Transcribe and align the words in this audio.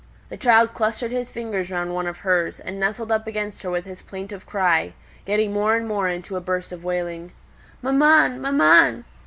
The 0.29 0.37
child 0.37 0.73
clustered 0.73 1.11
his 1.11 1.29
fingers 1.29 1.69
round 1.69 1.93
one 1.93 2.07
of 2.07 2.17
hers, 2.17 2.59
and 2.59 2.79
nestled 2.79 3.11
up 3.11 3.27
against 3.27 3.61
her 3.61 3.69
with 3.69 3.85
his 3.85 4.01
plaintive 4.01 4.47
cry, 4.47 4.93
getting 5.25 5.53
more 5.53 5.75
and 5.75 5.87
more 5.87 6.07
into 6.09 6.35
a 6.35 6.41
burst 6.41 6.71
of 6.71 6.83
wailing: 6.83 7.33
"Maman, 7.83 8.41
maman!" 8.41 9.05